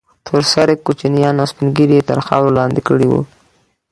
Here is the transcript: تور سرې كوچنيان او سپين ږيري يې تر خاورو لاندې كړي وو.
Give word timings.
تور 0.25 0.43
سرې 0.53 0.75
كوچنيان 0.85 1.35
او 1.41 1.47
سپين 1.51 1.67
ږيري 1.75 1.95
يې 1.97 2.07
تر 2.09 2.19
خاورو 2.27 2.55
لاندې 2.57 2.81
كړي 2.87 3.07
وو. 3.09 3.21